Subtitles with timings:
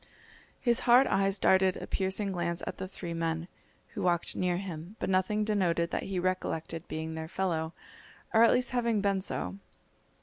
[0.59, 3.47] His hard eyes darted a piercing glance at the three men,
[3.89, 7.73] who walked near him, but nothing denoted that he recollected being their fellow,
[8.33, 9.59] or at least having been so.